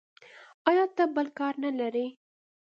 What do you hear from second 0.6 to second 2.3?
ایا ته بل کار نه لرې.